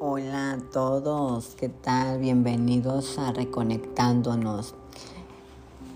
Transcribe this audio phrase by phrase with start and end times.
[0.00, 2.20] Hola a todos, ¿qué tal?
[2.20, 4.76] Bienvenidos a Reconectándonos.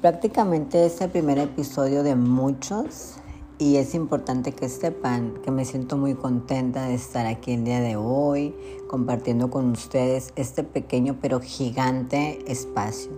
[0.01, 3.19] Prácticamente es el primer episodio de muchos
[3.61, 7.81] y es importante que sepan que me siento muy contenta de estar aquí el día
[7.81, 8.57] de hoy
[8.89, 13.13] compartiendo con ustedes este pequeño pero gigante espacio.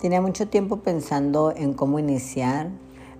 [0.00, 2.70] Tenía mucho tiempo pensando en cómo iniciar,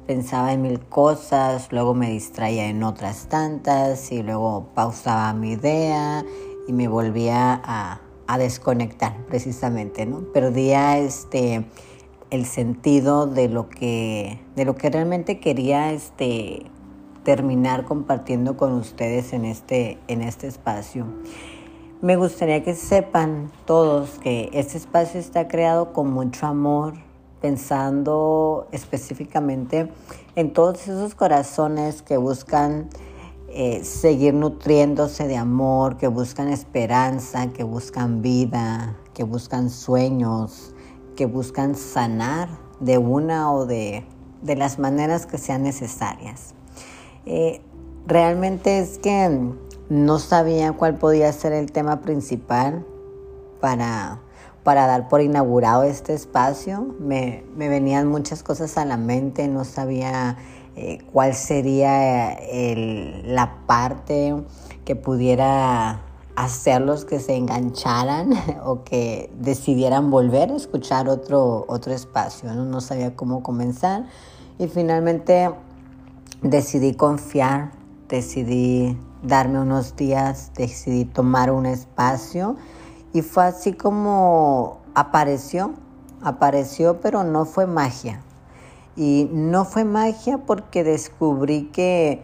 [0.08, 6.25] pensaba en mil cosas, luego me distraía en otras tantas y luego pausaba mi idea
[6.67, 8.00] y me volvía a,
[8.39, 10.22] desconectar precisamente, ¿no?
[10.32, 11.67] Perdía este
[12.31, 16.67] el sentido de lo que de lo que realmente quería este
[17.22, 21.07] terminar compartiendo con ustedes en este en este espacio.
[22.00, 26.94] Me gustaría que sepan todos que este espacio está creado con mucho amor,
[27.41, 29.89] pensando específicamente
[30.35, 32.89] en todos esos corazones que buscan
[33.56, 40.74] eh, seguir nutriéndose de amor, que buscan esperanza, que buscan vida, que buscan sueños,
[41.14, 42.48] que buscan sanar
[42.80, 44.05] de una o de,
[44.42, 46.55] de las maneras que sean necesarias.
[47.27, 47.60] Eh,
[48.08, 49.52] realmente es que
[49.88, 52.84] no sabía cuál podía ser el tema principal
[53.60, 54.19] para,
[54.64, 56.97] para dar por inaugurado este espacio.
[56.98, 60.38] Me, me venían muchas cosas a la mente, no sabía
[60.77, 64.34] eh, cuál sería el, la parte
[64.84, 66.00] que pudiera
[66.36, 68.33] hacerlos que se engancharan
[68.64, 72.53] o que decidieran volver a escuchar otro, otro espacio.
[72.53, 72.64] ¿no?
[72.64, 74.06] no sabía cómo comenzar
[74.58, 75.50] y finalmente
[76.42, 77.72] decidí confiar,
[78.09, 82.56] decidí darme unos días, decidí tomar un espacio
[83.12, 85.75] y fue así como apareció,
[86.22, 88.20] apareció pero no fue magia,
[88.97, 92.23] y no fue magia porque descubrí que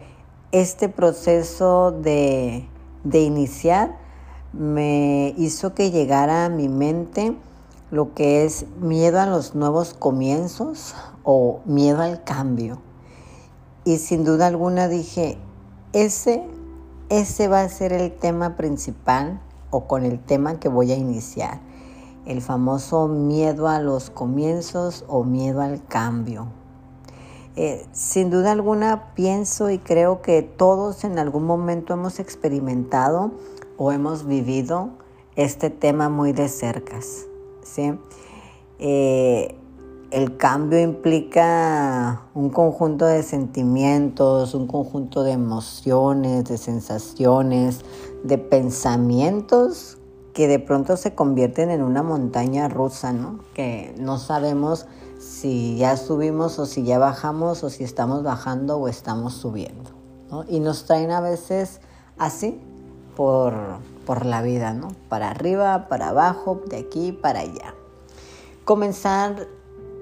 [0.51, 2.67] este proceso de,
[3.03, 3.97] de iniciar
[4.53, 7.35] me hizo que llegara a mi mente
[7.89, 12.81] lo que es miedo a los nuevos comienzos o miedo al cambio.
[13.83, 15.37] Y sin duda alguna dije,
[15.91, 16.47] ese,
[17.09, 21.59] ese va a ser el tema principal o con el tema que voy a iniciar.
[22.25, 26.60] El famoso miedo a los comienzos o miedo al cambio.
[27.55, 33.31] Eh, sin duda alguna pienso y creo que todos en algún momento hemos experimentado
[33.77, 34.89] o hemos vivido
[35.35, 36.99] este tema muy de cerca.
[37.63, 37.93] ¿sí?
[38.79, 39.55] Eh,
[40.11, 47.81] el cambio implica un conjunto de sentimientos, un conjunto de emociones, de sensaciones,
[48.23, 49.97] de pensamientos
[50.33, 53.39] que de pronto se convierten en una montaña rusa, ¿no?
[53.53, 54.85] Que no sabemos
[55.41, 59.89] si ya subimos o si ya bajamos o si estamos bajando o estamos subiendo.
[60.47, 61.81] Y nos traen a veces
[62.19, 62.59] así
[63.15, 63.55] por,
[64.05, 64.89] por la vida, ¿no?
[65.09, 67.73] Para arriba, para abajo, de aquí para allá.
[68.65, 69.47] Comenzar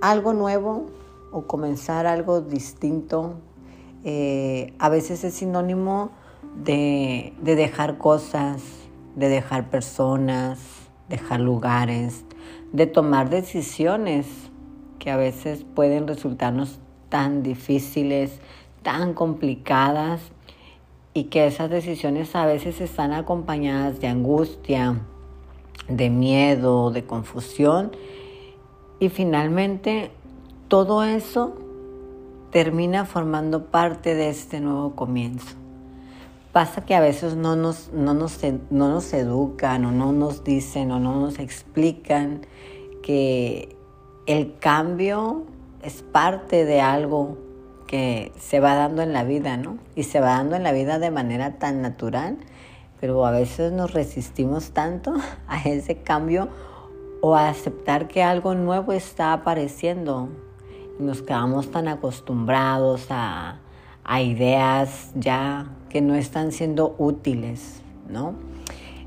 [0.02, 0.88] algo nuevo
[1.32, 3.36] o comenzar algo distinto
[4.04, 6.12] eh, a veces es sinónimo
[6.66, 8.62] de, de dejar cosas,
[9.16, 10.60] de dejar personas,
[11.08, 12.26] dejar lugares,
[12.74, 14.49] de tomar decisiones
[15.00, 16.80] que a veces pueden resultarnos
[17.10, 18.40] tan difíciles,
[18.84, 20.22] tan complicadas
[21.14, 25.02] y que esas decisiones a veces están acompañadas de angustia,
[25.88, 27.92] de miedo, de confusión
[29.00, 30.12] y finalmente
[30.68, 31.58] todo eso
[32.52, 35.56] termina formando parte de este nuevo comienzo.
[36.52, 38.40] Pasa que a veces no nos, no nos,
[38.70, 42.42] no nos educan o no nos dicen o no nos explican
[43.04, 43.79] que
[44.30, 45.46] el cambio
[45.82, 47.40] es parte de algo
[47.88, 49.80] que se va dando en la vida, ¿no?
[49.96, 52.38] Y se va dando en la vida de manera tan natural,
[53.02, 55.16] pero a veces nos resistimos tanto
[55.48, 56.48] a ese cambio
[57.22, 60.30] o a aceptar que algo nuevo está apareciendo.
[61.00, 63.58] Y nos quedamos tan acostumbrados a,
[64.04, 68.36] a ideas ya que no están siendo útiles, ¿no?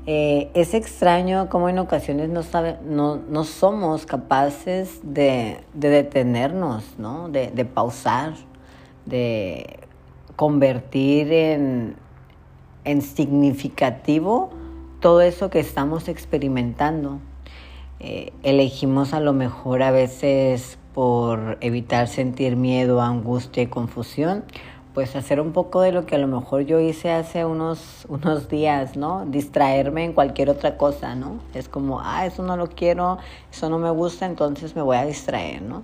[0.05, 6.83] Eh, es extraño cómo en ocasiones no, sabe, no, no somos capaces de, de detenernos,
[6.97, 7.29] ¿no?
[7.29, 8.33] de, de, pausar,
[9.05, 9.79] de
[10.35, 11.95] convertir en,
[12.83, 14.49] en significativo
[14.99, 17.19] todo eso que estamos experimentando.
[18.01, 24.43] Eh, elegimos a lo mejor a veces por evitar sentir miedo, angustia y confusión,
[24.93, 28.47] pues hacer un poco de lo que a lo mejor yo hice hace unos, unos
[28.47, 29.25] días, ¿no?
[29.25, 31.39] Distraerme en cualquier otra cosa, ¿no?
[31.53, 33.17] Es como, ah, eso no lo quiero,
[33.51, 35.83] eso no me gusta, entonces me voy a distraer, ¿no?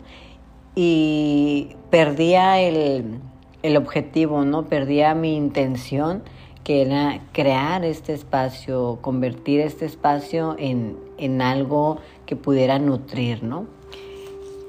[0.75, 3.19] Y perdía el,
[3.63, 4.65] el objetivo, ¿no?
[4.65, 6.21] Perdía mi intención,
[6.63, 11.97] que era crear este espacio, convertir este espacio en, en algo
[12.27, 13.65] que pudiera nutrir, ¿no?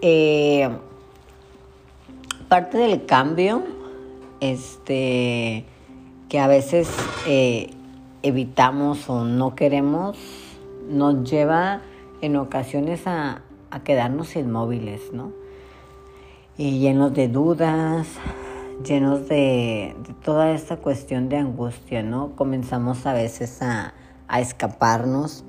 [0.00, 0.66] Eh,
[2.48, 3.62] parte del cambio,
[4.40, 5.64] este,
[6.28, 6.88] que a veces
[7.26, 7.70] eh,
[8.22, 10.18] evitamos o no queremos,
[10.88, 11.82] nos lleva
[12.20, 15.32] en ocasiones a, a quedarnos inmóviles, ¿no?
[16.56, 18.06] Y llenos de dudas,
[18.84, 19.94] llenos de,
[20.24, 22.34] toda esta cuestión de angustia, ¿no?
[22.36, 23.94] Comenzamos a veces a,
[24.38, 25.44] escaparnos,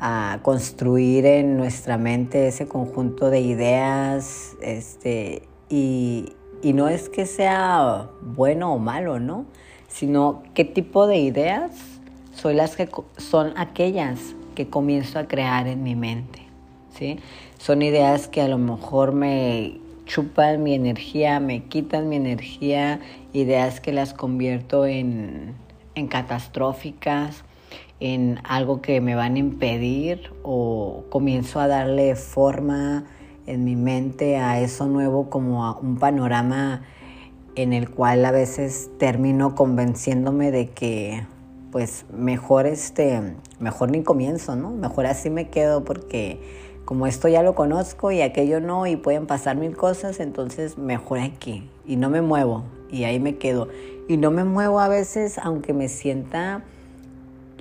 [0.00, 6.32] a construir en nuestra mente ese conjunto de ideas, este, y,
[6.62, 9.46] y no es que sea bueno o malo, ¿no?
[9.88, 11.72] Sino qué tipo de ideas
[12.34, 16.42] son las que son aquellas que comienzo a crear en mi mente,
[16.96, 17.18] ¿sí?
[17.58, 19.78] Son ideas que a lo mejor me
[20.08, 23.00] chupan mi energía, me quitan mi energía,
[23.32, 25.54] ideas que las convierto en,
[26.08, 27.44] catastróficas,
[28.00, 33.04] en algo que me van a impedir o comienzo a darle forma
[33.48, 36.82] en mi mente a eso nuevo como a un panorama
[37.56, 41.26] en el cual a veces termino convenciéndome de que
[41.72, 44.70] pues mejor este mejor ni comienzo, ¿no?
[44.70, 46.40] Mejor así me quedo porque
[46.84, 51.18] como esto ya lo conozco y aquello no y pueden pasar mil cosas, entonces mejor
[51.18, 53.68] aquí y no me muevo y ahí me quedo.
[54.08, 56.62] Y no me muevo a veces aunque me sienta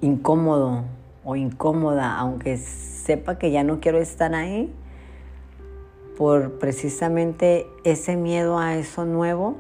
[0.02, 0.84] incómodo
[1.24, 4.74] o incómoda, aunque sepa que ya no quiero estar ahí,
[6.18, 9.56] por precisamente ese miedo a eso nuevo,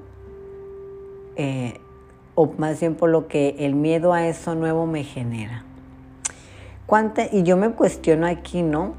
[1.36, 1.80] eh,
[2.34, 5.64] o más bien por lo que el miedo a eso nuevo me genera.
[6.88, 8.96] ¿Cuánta, y yo me cuestiono aquí, ¿no?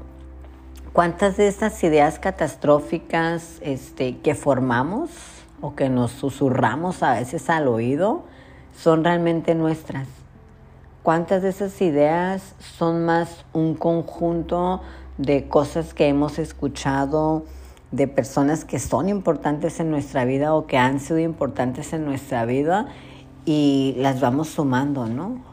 [0.93, 5.09] ¿Cuántas de estas ideas catastróficas este, que formamos
[5.61, 8.23] o que nos susurramos a veces al oído
[8.77, 10.07] son realmente nuestras?
[11.03, 14.81] ¿Cuántas de esas ideas son más un conjunto
[15.19, 17.43] de cosas que hemos escuchado,
[17.91, 22.45] de personas que son importantes en nuestra vida o que han sido importantes en nuestra
[22.45, 22.87] vida
[23.45, 25.43] y las vamos sumando, ¿no?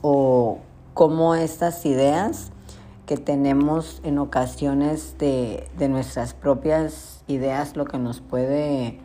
[0.00, 0.58] O
[0.94, 2.52] cómo estas ideas
[3.04, 8.98] que tenemos en ocasiones de, nuestras propias ideas, lo que nos puede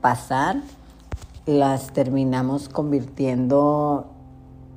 [0.00, 0.62] pasar,
[1.44, 4.06] las terminamos convirtiendo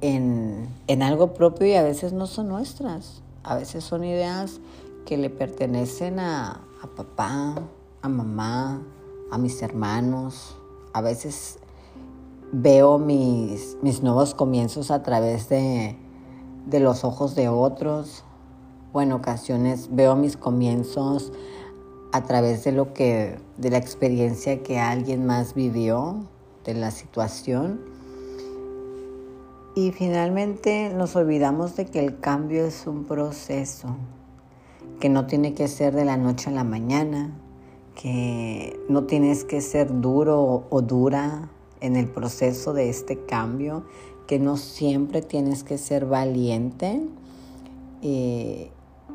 [0.01, 0.67] en,
[1.01, 3.21] algo propio y a veces no son nuestras.
[3.49, 4.61] A veces son ideas
[5.07, 6.61] que le pertenecen a,
[6.95, 7.55] papá,
[7.99, 8.79] a mamá,
[9.31, 10.55] a mis hermanos.
[10.93, 11.57] A veces
[12.51, 15.97] veo mis, mis nuevos comienzos a través de,
[16.67, 18.23] de los ojos de otros
[18.93, 21.31] o en ocasiones veo mis comienzos
[22.11, 26.17] a través de lo que de la experiencia que alguien más vivió
[26.65, 27.81] de la situación
[29.79, 33.95] y finalmente nos olvidamos de que el cambio es un proceso
[34.99, 37.31] que no tiene que ser de la noche a la mañana
[37.95, 41.49] que no tienes que ser duro o dura
[41.79, 43.85] en el proceso de este cambio
[44.27, 47.01] que no siempre tienes que ser valiente
[48.01, 48.71] eh,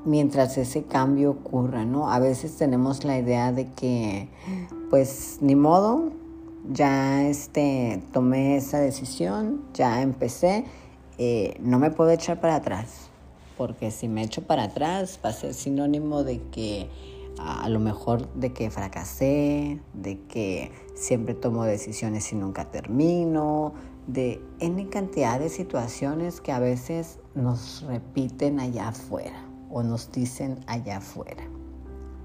[0.06, 2.10] mientras ese cambio ocurra, ¿no?
[2.10, 4.28] A veces tenemos la idea de que,
[4.90, 6.10] pues, ni modo,
[6.70, 10.64] ya este, tomé esa decisión, ya empecé,
[11.18, 13.08] eh, no me puedo echar para atrás,
[13.56, 16.88] porque si me echo para atrás va a ser sinónimo de que
[17.38, 23.74] a lo mejor de que fracasé, de que siempre tomo decisiones y nunca termino,
[24.06, 30.60] de N cantidad de situaciones que a veces nos repiten allá afuera o nos dicen
[30.66, 31.44] allá afuera.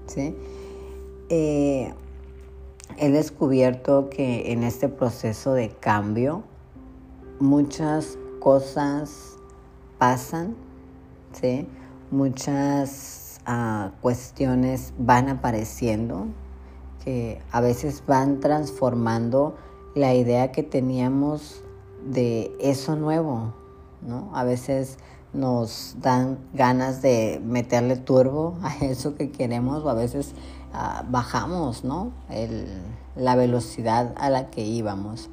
[0.06, 0.36] ¿sí?
[1.28, 1.92] Eh,
[2.98, 6.42] he descubierto que en este proceso de cambio
[7.38, 9.36] muchas cosas
[9.98, 10.56] pasan,
[11.32, 11.66] ¿sí?
[12.10, 16.26] muchas ah, cuestiones van apareciendo
[17.04, 19.56] que a veces van transformando
[19.94, 21.62] la idea que teníamos
[22.04, 23.54] de eso nuevo,
[24.02, 24.30] ¿no?
[24.34, 24.98] A veces
[25.32, 30.34] nos dan ganas de meterle turbo a eso que queremos o a veces
[30.72, 32.12] ah, bajamos ¿no?
[33.16, 35.30] la velocidad a la que íbamos.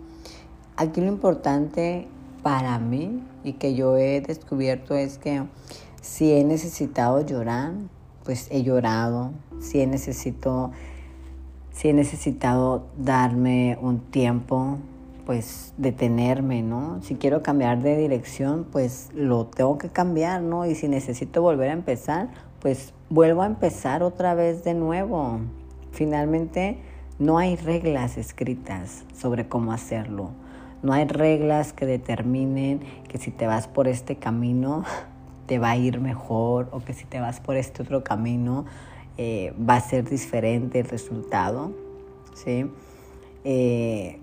[0.76, 2.08] Aquí lo importante
[2.44, 5.44] para mí y que yo he descubierto es que
[6.02, 7.74] si he necesitado llorar,
[8.24, 9.32] pues he llorado.
[9.60, 14.78] Si he, si he necesitado darme un tiempo
[15.28, 17.02] pues detenerme, ¿no?
[17.02, 20.66] Si quiero cambiar de dirección, pues lo tengo que cambiar, ¿no?
[20.66, 22.30] Y si necesito volver a empezar,
[22.62, 25.42] pues vuelvo a empezar otra vez de nuevo.
[25.92, 26.78] Finalmente,
[27.20, 30.30] no hay reglas escritas sobre cómo hacerlo.
[30.82, 32.80] No hay reglas que determinen
[33.10, 34.86] que si te vas por este camino
[35.46, 38.64] te va a ir mejor o que si te vas por este otro camino
[39.18, 41.74] eh, va a ser diferente el resultado.
[42.34, 42.72] ¿sí?
[43.44, 44.22] Eh,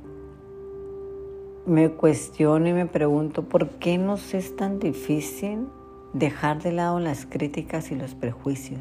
[1.67, 5.67] me cuestiono y me pregunto por qué nos es tan difícil
[6.13, 8.81] dejar de lado las críticas y los prejuicios.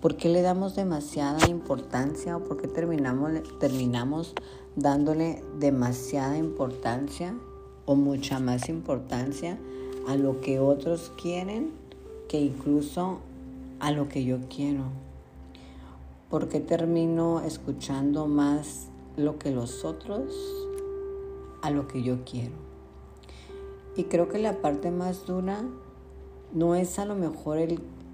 [0.00, 3.30] ¿Por qué le damos demasiada importancia o por qué terminamos,
[3.60, 4.34] terminamos
[4.74, 7.34] dándole demasiada importancia
[7.84, 9.58] o mucha más importancia
[10.08, 11.72] a lo que otros quieren
[12.28, 13.18] que incluso
[13.80, 14.84] a lo que yo quiero?
[16.30, 20.65] ¿Por qué termino escuchando más lo que los otros
[21.62, 22.54] a lo que yo quiero?
[23.96, 25.64] Y creo que la parte más dura
[26.52, 27.58] no es a lo mejor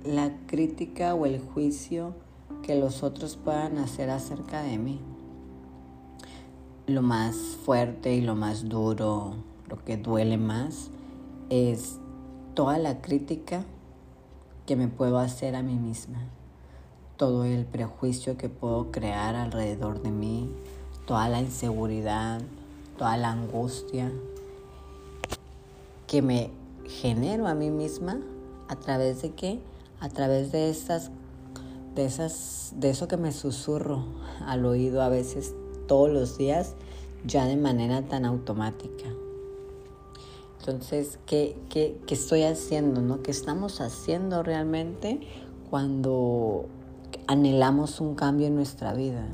[0.05, 2.15] la crítica o el juicio
[2.63, 5.01] que los otros puedan hacer acerca de mí.
[6.87, 9.35] Lo más fuerte y lo más duro,
[9.69, 10.91] lo que duele más,
[11.51, 11.99] es
[12.55, 13.65] toda la crítica
[14.67, 16.21] que me puedo hacer a mí misma,
[17.17, 20.51] todo el prejuicio que puedo crear alrededor de mí,
[21.07, 22.41] toda la inseguridad,
[23.03, 24.13] toda la angustia
[26.07, 26.53] que me
[26.87, 28.21] genero a mí misma
[28.69, 29.61] a través de qué?
[29.99, 31.11] A través de esas
[31.97, 34.05] de esas de eso que me susurro
[34.47, 35.53] al oído a veces
[35.89, 36.77] todos los días
[37.27, 39.07] ya de manera tan automática.
[40.61, 43.01] Entonces, ¿qué, qué, qué estoy haciendo?
[43.01, 43.21] ¿no?
[43.21, 45.27] ¿Qué estamos haciendo realmente
[45.71, 46.67] cuando
[47.27, 49.27] anhelamos un cambio en nuestra vida?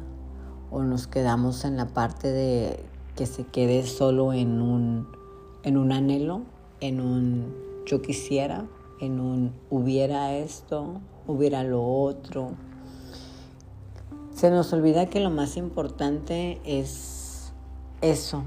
[0.70, 5.08] ¿O nos quedamos en la parte de que se quede solo en un,
[5.64, 6.42] en un anhelo,
[6.78, 7.52] en un
[7.84, 8.68] yo quisiera,
[9.00, 12.52] en un hubiera esto, hubiera lo otro?
[14.32, 17.52] Se nos olvida que lo más importante es
[18.02, 18.44] eso,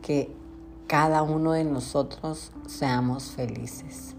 [0.00, 0.34] que
[0.86, 4.14] cada uno de nosotros seamos felices.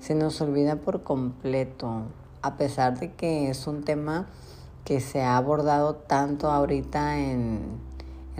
[0.00, 2.04] Se nos olvida por completo,
[2.40, 4.26] a pesar de que es un tema
[4.86, 7.86] que se ha abordado tanto ahorita en,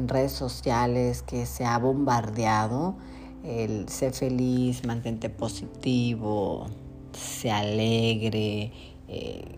[0.07, 2.95] redes sociales, que se ha bombardeado,
[3.43, 6.67] el ser feliz, mantente positivo,
[7.13, 8.73] se alegre,
[9.09, 9.57] eh,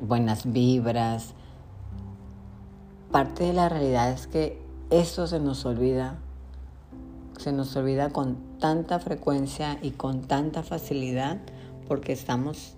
[0.00, 1.34] buenas vibras.
[3.10, 6.18] Parte de la realidad es que eso se nos olvida
[7.38, 11.38] se nos olvida con tanta frecuencia y con tanta facilidad
[11.88, 12.76] porque estamos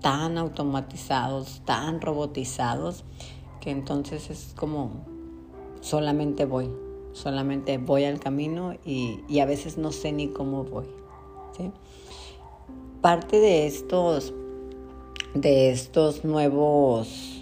[0.00, 3.04] tan automatizados, tan robotizados,
[3.60, 5.04] que entonces es como
[5.86, 6.68] solamente voy,
[7.12, 10.86] solamente voy al camino y, a veces no sé ni cómo voy.
[13.00, 14.34] Parte de estos,
[15.34, 17.40] de estos nuevos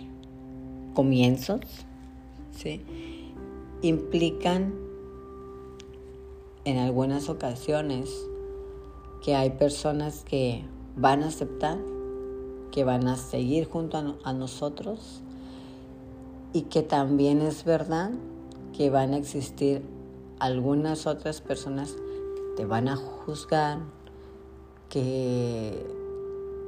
[0.92, 1.60] comienzos
[3.80, 4.74] implican
[6.66, 8.10] en algunas ocasiones
[9.22, 10.64] que hay personas que
[10.96, 11.78] van a aceptar,
[12.70, 15.22] que van a seguir junto a, nosotros
[16.52, 18.10] y que también es verdad
[18.76, 19.82] que van a existir
[20.38, 23.78] algunas otras personas que te van a juzgar,
[24.88, 25.86] que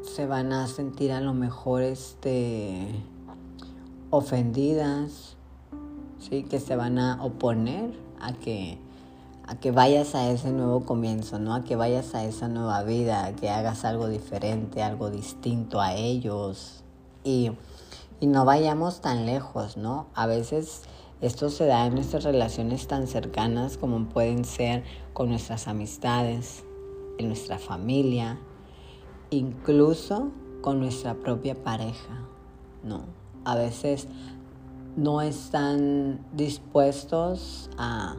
[0.03, 2.87] se van a sentir a lo mejor este,
[4.11, 5.37] ofendidas,
[6.19, 6.45] ¿sí?
[6.45, 8.79] que se van a oponer a que
[9.49, 11.55] a que vayas a ese nuevo comienzo, ¿no?
[11.55, 15.95] A que vayas a esa nueva vida, a que hagas algo diferente, algo distinto a
[15.95, 16.83] ellos.
[17.23, 17.53] Y,
[18.19, 20.07] y no vayamos tan lejos, ¿no?
[20.15, 20.83] A veces
[21.21, 26.65] esto se da en nuestras relaciones tan cercanas como pueden ser con nuestras amistades,
[27.19, 28.39] en nuestra familia,
[29.31, 30.31] incluso
[30.61, 32.21] con nuestra propia pareja,
[32.83, 33.05] ¿no?
[33.45, 34.09] A veces
[34.97, 38.17] no están dispuestos a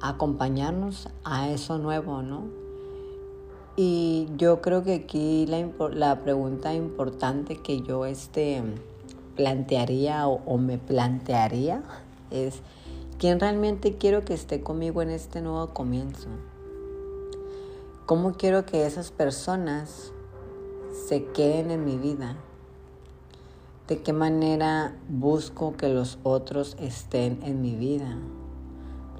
[0.00, 2.62] acompañarnos a eso nuevo, ¿no?
[3.76, 8.62] Y yo creo que aquí la, pregunta importante que yo este,
[9.36, 11.82] plantearía o, me plantearía
[12.30, 12.60] es,
[13.18, 16.28] ¿quién realmente quiero que esté conmigo en este nuevo comienzo?
[18.06, 20.12] ¿Cómo quiero que esas personas
[21.08, 22.36] se queden en mi vida?
[23.88, 28.16] ¿De qué manera busco que los otros estén en mi vida?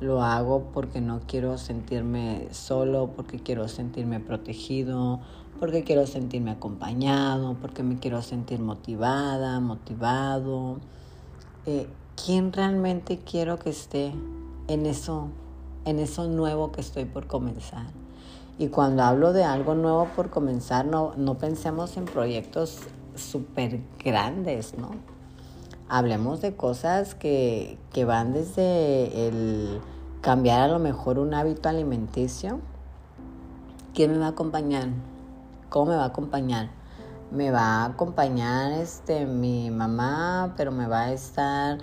[0.02, 5.20] Lo hago porque no quiero sentirme solo, porque quiero sentirme protegido,
[5.60, 10.78] porque quiero sentirme acompañado, porque me quiero sentir motivada, motivado.
[11.66, 14.12] Eh, ¿Quién realmente quiero que esté
[14.66, 15.28] en eso,
[15.84, 17.86] en eso nuevo que estoy por comenzar?
[18.58, 22.80] Y cuando hablo de algo nuevo por comenzar, no, no pensemos en proyectos
[23.14, 24.90] súper grandes, ¿no?
[25.88, 29.80] Hablemos de cosas que, que van desde el
[30.22, 32.60] cambiar a lo mejor un hábito alimenticio,
[33.92, 34.88] ¿quién me va a acompañar?
[35.68, 36.70] ¿Cómo me va a acompañar?
[37.32, 41.78] Me va a acompañar este mi mamá, pero me va a estar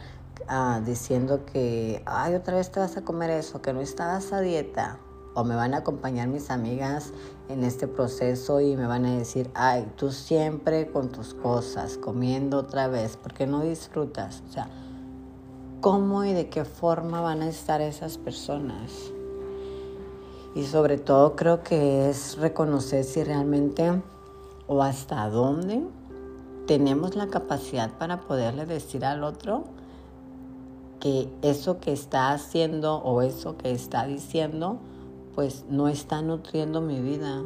[0.48, 4.40] ah, diciendo que, ay, otra vez te vas a comer eso, que no estabas a
[4.40, 5.00] dieta.
[5.36, 7.12] O me van a acompañar mis amigas
[7.50, 12.58] en este proceso y me van a decir, ay, tú siempre con tus cosas, comiendo
[12.58, 14.44] otra vez, porque no disfrutas.
[15.82, 19.12] ¿Cómo y de qué forma van a estar esas personas?
[20.56, 24.02] Y sobre todo creo que es reconocer si realmente
[24.68, 25.84] o hasta dónde
[26.68, 29.64] tenemos la capacidad para poderle decir al otro
[31.00, 34.80] que eso que está haciendo o eso que está diciendo
[35.40, 37.42] pues no está nutriendo mi vida,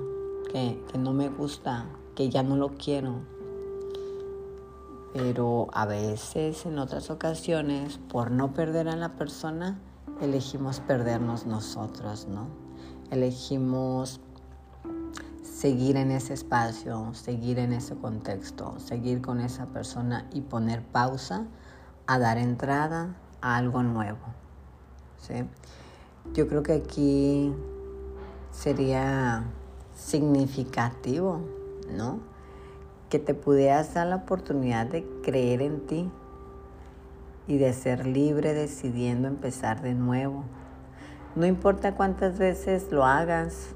[0.52, 1.86] que, no me gusta,
[2.16, 3.22] que ya no lo quiero.
[5.14, 9.80] Pero a veces, en otras ocasiones, por no perder a la persona,
[10.22, 12.48] elegimos perdernos nosotros, ¿no?
[13.12, 14.20] Elegimos
[15.42, 21.46] seguir en ese espacio, seguir en ese contexto, seguir con esa persona y poner pausa
[22.08, 24.20] a dar entrada a algo nuevo.
[25.20, 25.46] ¿sí?
[26.34, 27.54] Yo creo que aquí
[28.52, 29.46] sería
[29.96, 31.40] significativo,
[31.90, 32.20] ¿no?
[33.14, 36.10] Que te pudieras dar la oportunidad de creer en ti
[37.48, 40.46] y de ser libre decidiendo empezar de nuevo.
[41.36, 43.76] No importa cuántas veces lo hagas,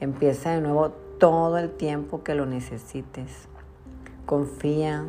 [0.00, 0.88] empieza de nuevo
[1.20, 3.46] todo el tiempo que lo necesites.
[4.26, 5.04] Confía,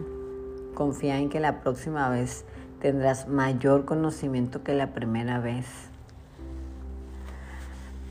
[0.75, 2.45] confía en que la próxima vez
[2.79, 5.65] tendrás mayor conocimiento que la primera vez.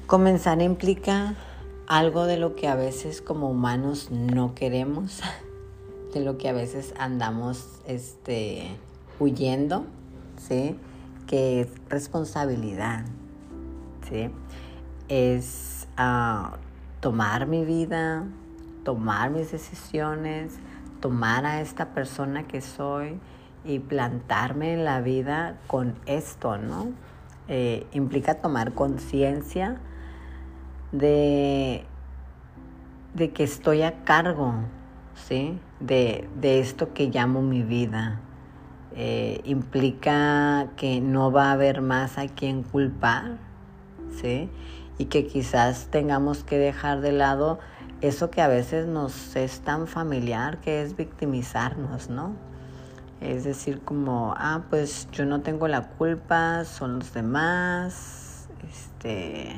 [0.08, 1.36] Comenzar implica
[1.86, 5.20] algo de lo que a veces como humanos no queremos,
[6.14, 8.76] de lo que a veces andamos este,
[9.18, 9.86] huyendo,
[10.36, 10.78] ¿sí?
[11.26, 13.04] que es responsabilidad,
[14.08, 14.30] ¿sí?
[15.08, 16.56] es ah,
[17.00, 18.24] tomar mi vida,
[18.84, 20.54] tomar mis decisiones,
[21.00, 23.20] tomar a esta persona que soy
[23.64, 26.92] y plantarme en la vida con esto, ¿no?
[27.48, 29.80] Eh, implica tomar conciencia
[30.92, 31.84] de,
[33.14, 34.54] de que estoy a cargo,
[35.14, 35.58] ¿sí?
[35.80, 38.20] De, esto que llamo mi vida.
[38.98, 43.38] Eh, implica que no va a haber más a quien culpar,
[44.20, 44.48] ¿sí?
[44.98, 47.58] Y que quizás tengamos que dejar de lado
[48.00, 52.34] eso que a veces nos es tan familiar, que es victimizarnos, ¿no?
[53.20, 59.56] Es decir, como, ah, pues yo no tengo la culpa, son los demás, este,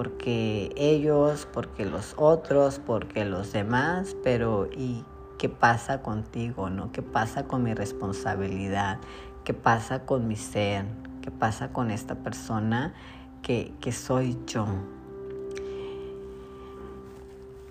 [0.00, 5.04] porque ellos, porque los otros, porque los demás, pero ¿y
[5.36, 6.90] qué pasa contigo, no?
[6.90, 8.96] ¿Qué pasa con mi responsabilidad?
[9.44, 10.86] ¿Qué pasa con mi ser?
[11.20, 12.94] ¿Qué pasa con esta persona
[13.42, 14.64] que, que soy yo?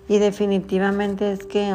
[0.06, 1.74] Y definitivamente es que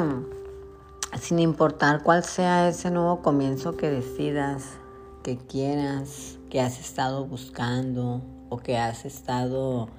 [1.19, 4.77] sin importar cuál sea ese nuevo comienzo que decidas,
[5.21, 9.89] que quieras, que has estado buscando o que has estado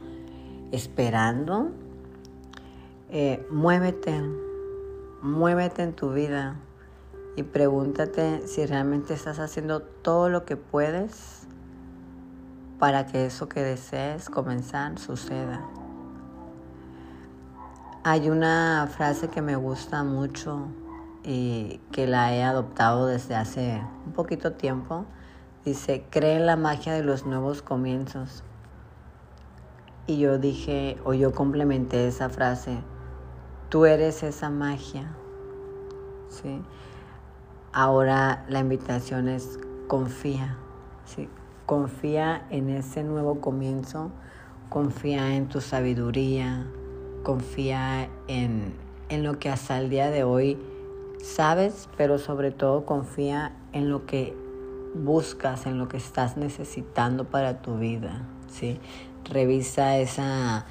[0.72, 1.70] esperando,
[3.10, 4.20] eh, muévete,
[5.22, 6.56] muévete en tu vida
[7.36, 11.46] y pregúntate si realmente estás haciendo todo lo que puedes
[12.78, 15.64] para que eso que desees comenzar suceda.
[18.04, 20.68] Hay una frase que me gusta mucho
[21.24, 25.04] y que la he adoptado desde hace un poquito tiempo.
[25.64, 28.44] Dice, cree en la magia de los nuevos comienzos.
[30.06, 32.78] Y yo dije, o yo complementé esa frase,
[33.68, 35.16] tú eres esa magia.
[36.28, 36.60] ¿sí?
[37.72, 40.56] Ahora la invitación es confía,
[41.04, 41.28] ¿sí?
[41.66, 44.10] confía en ese nuevo comienzo,
[44.68, 46.66] confía en tu sabiduría,
[47.22, 48.74] confía en,
[49.08, 50.58] en lo que hasta el día de hoy
[51.22, 54.36] sabes, pero sobre todo confía en lo que
[54.94, 58.80] buscas, en lo que estás necesitando para tu vida, ¿sí?
[59.28, 60.66] Revisa esa,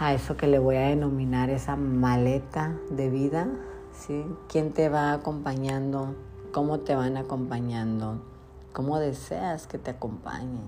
[0.00, 3.46] a eso que le voy a denominar esa maleta de vida,
[3.92, 4.24] ¿sí?
[4.48, 6.16] ¿Quién te va acompañando?
[6.52, 8.20] ¿Cómo te van acompañando?
[8.72, 10.64] ¿Cómo deseas que te acompañen?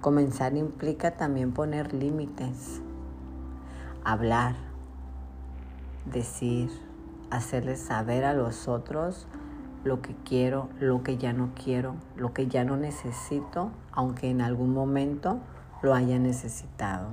[0.00, 2.80] Comenzar implica también poner límites,
[4.04, 4.54] hablar,
[6.04, 6.70] decir,
[7.30, 9.26] hacerles saber a los otros
[9.82, 14.40] lo que quiero, lo que ya no quiero, lo que ya no necesito, aunque en
[14.40, 15.40] algún momento
[15.84, 17.08] lo haya necesitado.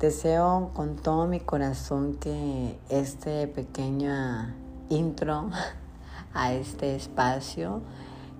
[0.00, 4.54] Deseo con todo mi corazón que este pequeño
[4.88, 5.50] intro
[6.34, 7.82] a este espacio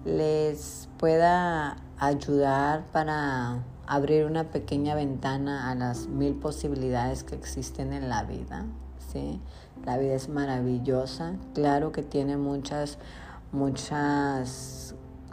[0.05, 8.09] les pueda ayudar para abrir una pequeña ventana a las mil posibilidades que existen en
[8.09, 8.65] la vida.
[9.13, 9.41] ¿sí?
[9.85, 12.99] La vida es maravillosa, claro que tiene muchas,
[13.53, 14.84] muchas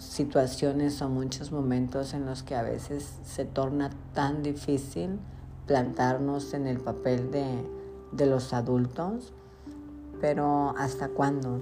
[0.02, 5.20] situaciones o muchos momentos en los que a veces se torna tan difícil
[5.68, 7.64] plantarnos en el papel de,
[8.12, 9.32] de los adultos,
[10.20, 11.62] pero ¿hasta cuándo?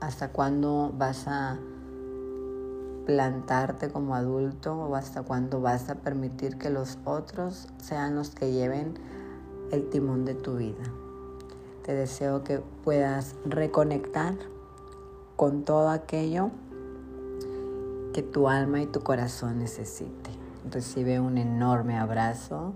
[0.00, 1.58] ¿Hasta cuándo vas a
[3.06, 8.50] plantarte como adulto o hasta cuándo vas a permitir que los otros sean los que
[8.50, 8.94] lleven
[9.70, 10.84] el timón de tu vida?
[11.84, 14.34] Te deseo que puedas reconectar
[15.36, 16.50] con todo aquello
[18.14, 20.30] que tu alma y tu corazón necesite.
[20.70, 22.72] Recibe un enorme abrazo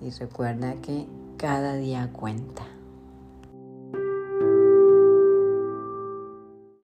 [0.00, 2.64] y recuerda que cada día cuenta.